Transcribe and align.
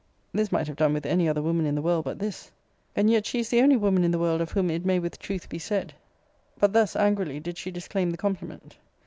This 0.33 0.51
might 0.51 0.65
have 0.65 0.77
done 0.77 0.93
with 0.95 1.05
any 1.05 1.29
other 1.29 1.43
woman 1.43 1.67
in 1.67 1.75
the 1.75 1.81
world 1.83 2.05
but 2.05 2.17
this; 2.17 2.49
and 2.95 3.07
yet 3.07 3.23
she 3.27 3.41
is 3.41 3.49
the 3.49 3.61
only 3.61 3.77
woman 3.77 4.03
in 4.03 4.09
the 4.09 4.17
world 4.17 4.41
of 4.41 4.49
whom 4.51 4.71
it 4.71 4.83
may 4.83 4.97
with 4.97 5.19
truth 5.19 5.47
be 5.47 5.59
said. 5.59 5.93
But 6.59 6.73
thus, 6.73 6.95
angrily, 6.95 7.39
did 7.39 7.59
she 7.59 7.69
disclaim 7.69 8.09
the 8.09 8.17
compliment. 8.17 8.77